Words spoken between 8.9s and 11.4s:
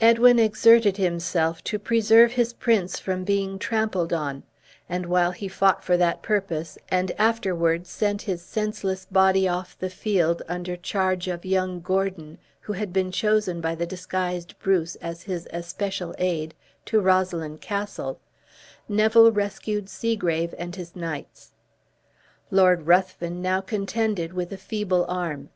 body off the field, under charge